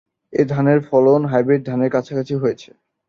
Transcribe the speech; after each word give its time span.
এ 0.33 0.41
ধানের 0.45 0.79
ফলন 0.89 1.21
হাইব্রিড 1.31 1.61
ধানের 1.65 1.89
কাছাকাছি 1.91 2.33
হয়েছে। 2.35 2.69